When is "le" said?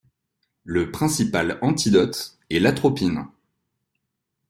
0.63-0.89